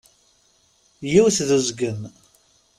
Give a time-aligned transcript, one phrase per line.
[1.11, 1.99] Yiwet d uzgen.